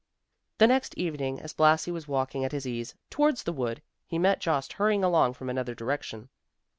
[0.57, 4.39] The next evening, as Blasi was walking at his ease, towards the wood, he met
[4.39, 6.29] Jost hurrying along from another direction.